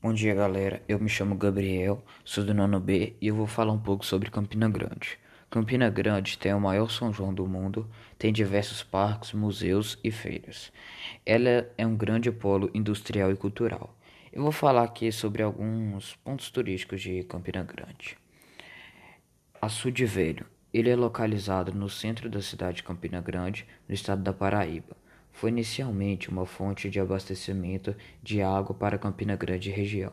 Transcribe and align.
Bom 0.00 0.12
dia, 0.12 0.32
galera. 0.32 0.80
Eu 0.86 1.00
me 1.00 1.08
chamo 1.08 1.34
Gabriel, 1.34 2.00
sou 2.24 2.44
do 2.44 2.54
nono 2.54 2.78
B 2.78 3.16
e 3.20 3.26
eu 3.26 3.34
vou 3.34 3.48
falar 3.48 3.72
um 3.72 3.80
pouco 3.80 4.06
sobre 4.06 4.30
Campina 4.30 4.68
Grande. 4.68 5.18
Campina 5.50 5.90
Grande 5.90 6.38
tem 6.38 6.54
o 6.54 6.60
maior 6.60 6.88
São 6.88 7.12
João 7.12 7.34
do 7.34 7.44
mundo, 7.48 7.90
tem 8.16 8.32
diversos 8.32 8.84
parques, 8.84 9.32
museus 9.32 9.98
e 10.04 10.12
feiras. 10.12 10.72
Ela 11.26 11.68
é 11.76 11.84
um 11.84 11.96
grande 11.96 12.30
polo 12.30 12.70
industrial 12.72 13.32
e 13.32 13.36
cultural. 13.36 13.92
Eu 14.32 14.40
vou 14.40 14.52
falar 14.52 14.84
aqui 14.84 15.10
sobre 15.10 15.42
alguns 15.42 16.14
pontos 16.22 16.48
turísticos 16.48 17.02
de 17.02 17.24
Campina 17.24 17.64
Grande. 17.64 18.16
Açude 19.60 20.06
Velho. 20.06 20.46
Ele 20.72 20.90
é 20.90 20.94
localizado 20.94 21.74
no 21.74 21.90
centro 21.90 22.30
da 22.30 22.40
cidade 22.40 22.76
de 22.76 22.82
Campina 22.84 23.20
Grande, 23.20 23.66
no 23.88 23.92
estado 23.92 24.22
da 24.22 24.32
Paraíba 24.32 24.96
foi 25.38 25.50
inicialmente 25.50 26.28
uma 26.28 26.44
fonte 26.44 26.90
de 26.90 26.98
abastecimento 26.98 27.94
de 28.20 28.42
água 28.42 28.74
para 28.74 28.98
Campina 28.98 29.36
Grande 29.36 29.70
e 29.70 29.72
região. 29.72 30.12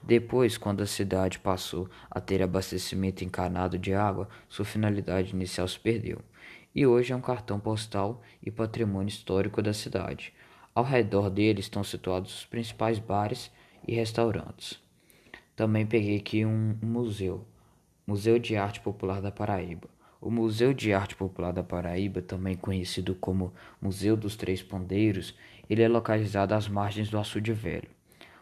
Depois, 0.00 0.56
quando 0.56 0.84
a 0.84 0.86
cidade 0.86 1.40
passou 1.40 1.90
a 2.08 2.20
ter 2.20 2.40
abastecimento 2.40 3.24
encanado 3.24 3.76
de 3.76 3.92
água, 3.92 4.28
sua 4.48 4.64
finalidade 4.64 5.32
inicial 5.34 5.66
se 5.66 5.80
perdeu. 5.80 6.20
E 6.72 6.86
hoje 6.86 7.12
é 7.12 7.16
um 7.16 7.20
cartão 7.20 7.58
postal 7.58 8.22
e 8.40 8.52
patrimônio 8.52 9.08
histórico 9.08 9.60
da 9.60 9.74
cidade. 9.74 10.32
Ao 10.72 10.84
redor 10.84 11.28
dele 11.28 11.58
estão 11.58 11.82
situados 11.82 12.32
os 12.32 12.46
principais 12.46 13.00
bares 13.00 13.50
e 13.84 13.96
restaurantes. 13.96 14.80
Também 15.56 15.84
peguei 15.84 16.18
aqui 16.18 16.46
um, 16.46 16.78
um 16.80 16.86
museu, 16.86 17.44
Museu 18.06 18.38
de 18.38 18.54
Arte 18.54 18.80
Popular 18.80 19.20
da 19.20 19.32
Paraíba. 19.32 19.88
O 20.24 20.30
Museu 20.30 20.72
de 20.72 20.92
Arte 20.92 21.16
Popular 21.16 21.52
da 21.52 21.64
Paraíba, 21.64 22.22
também 22.22 22.54
conhecido 22.54 23.12
como 23.12 23.52
Museu 23.80 24.16
dos 24.16 24.36
Três 24.36 24.62
Pandeiros, 24.62 25.36
ele 25.68 25.82
é 25.82 25.88
localizado 25.88 26.54
às 26.54 26.68
margens 26.68 27.10
do 27.10 27.18
Açude 27.18 27.52
Velho. 27.52 27.88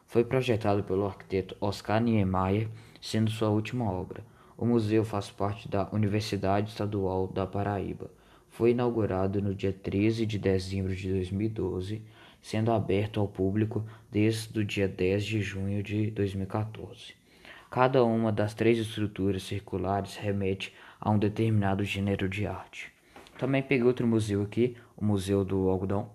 Foi 0.07 0.23
projetado 0.23 0.85
pelo 0.85 1.07
arquiteto 1.07 1.57
Oscar 1.59 1.99
Niemeyer, 2.03 2.69
sendo 3.01 3.31
sua 3.31 3.49
última 3.49 3.91
obra. 3.91 4.23
O 4.59 4.67
museu 4.67 5.03
faz 5.07 5.31
parte 5.31 5.71
da 5.71 5.89
Universidade 5.91 6.69
Estadual 6.69 7.27
da 7.27 7.47
Paraíba. 7.47 8.11
Foi 8.51 8.73
inaugurado 8.73 9.41
no 9.41 9.55
dia 9.55 9.73
13 9.73 10.27
de 10.27 10.39
dezembro 10.39 10.95
de 10.95 11.11
2012, 11.11 12.03
sendo 12.43 12.73
aberto 12.73 13.21
ao 13.21 13.27
público 13.27 13.87
desde 14.13 14.61
o 14.61 14.65
dia 14.67 14.87
10 14.87 15.25
de 15.25 15.41
junho 15.41 15.83
de 15.83 16.11
2014. 16.11 17.15
Cada 17.71 18.05
uma 18.05 18.31
das 18.31 18.53
três 18.53 18.79
estruturas 18.79 19.45
circulares 19.45 20.17
remete 20.17 20.75
a 21.01 21.11
um 21.11 21.19
determinado 21.19 21.83
gênero 21.85 22.29
de 22.29 22.47
arte. 22.47 22.93
Também 23.39 23.63
peguei 23.63 23.87
outro 23.87 24.07
museu 24.07 24.43
aqui, 24.43 24.77
o 24.97 25.05
Museu 25.05 25.45
do 25.45 25.69
Algodão. 25.69 26.11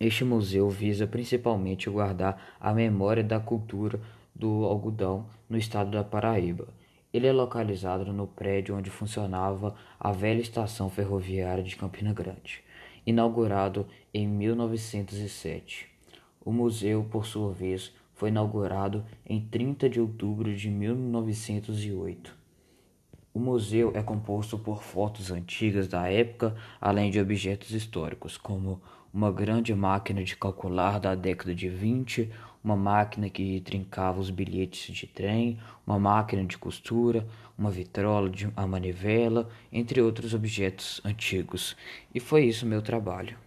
Este 0.00 0.24
museu 0.24 0.68
visa 0.70 1.06
principalmente 1.06 1.90
guardar 1.90 2.56
a 2.58 2.72
memória 2.72 3.22
da 3.22 3.38
cultura 3.38 4.00
do 4.34 4.64
algodão 4.64 5.26
no 5.48 5.58
estado 5.58 5.90
da 5.90 6.02
Paraíba. 6.02 6.68
Ele 7.12 7.26
é 7.26 7.32
localizado 7.32 8.12
no 8.12 8.26
prédio 8.26 8.74
onde 8.74 8.88
funcionava 8.88 9.74
a 10.00 10.10
velha 10.10 10.40
estação 10.40 10.88
ferroviária 10.88 11.62
de 11.62 11.76
Campina 11.76 12.12
Grande, 12.14 12.64
inaugurado 13.06 13.86
em 14.12 14.26
1907. 14.26 15.86
O 16.44 16.50
museu, 16.50 17.06
por 17.10 17.26
sua 17.26 17.52
vez, 17.52 17.94
foi 18.14 18.30
inaugurado 18.30 19.04
em 19.26 19.40
30 19.40 19.88
de 19.88 20.00
outubro 20.00 20.54
de 20.54 20.70
1908. 20.70 22.41
O 23.34 23.40
museu 23.40 23.92
é 23.94 24.02
composto 24.02 24.58
por 24.58 24.82
fotos 24.82 25.30
antigas 25.30 25.88
da 25.88 26.06
época, 26.06 26.54
além 26.78 27.10
de 27.10 27.18
objetos 27.18 27.70
históricos, 27.70 28.36
como 28.36 28.78
uma 29.12 29.32
grande 29.32 29.74
máquina 29.74 30.22
de 30.22 30.36
calcular 30.36 31.00
da 31.00 31.14
década 31.14 31.54
de 31.54 31.66
20, 31.66 32.30
uma 32.62 32.76
máquina 32.76 33.30
que 33.30 33.58
trincava 33.62 34.20
os 34.20 34.28
bilhetes 34.28 34.94
de 34.94 35.06
trem, 35.06 35.58
uma 35.86 35.98
máquina 35.98 36.44
de 36.44 36.58
costura, 36.58 37.26
uma 37.56 37.70
vitrola 37.70 38.28
de 38.28 38.52
a 38.54 38.66
manivela, 38.66 39.48
entre 39.72 40.02
outros 40.02 40.34
objetos 40.34 41.00
antigos. 41.02 41.74
E 42.14 42.20
foi 42.20 42.44
isso 42.44 42.66
meu 42.66 42.82
trabalho. 42.82 43.38